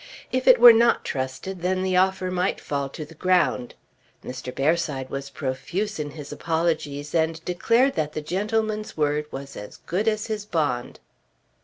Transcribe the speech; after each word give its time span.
If 0.31 0.47
it 0.47 0.59
were 0.59 0.73
not 0.73 1.05
trusted 1.05 1.61
then 1.61 1.83
the 1.83 1.95
offer 1.95 2.31
might 2.31 2.59
fall 2.59 2.89
to 2.89 3.05
the 3.05 3.13
ground. 3.13 3.75
Mr. 4.25 4.51
Bearside 4.51 5.11
was 5.11 5.29
profuse 5.29 5.99
in 5.99 6.09
his 6.09 6.31
apologies 6.31 7.13
and 7.13 7.39
declared 7.45 7.93
that 7.93 8.13
the 8.13 8.21
gentleman's 8.21 8.97
word 8.97 9.27
was 9.29 9.55
as 9.55 9.77
good 9.77 10.07
as 10.07 10.25
his 10.25 10.43
bond. 10.43 10.99